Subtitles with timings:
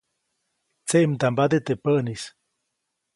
[0.87, 2.21] Tseʼmdambade teʼ päʼnis.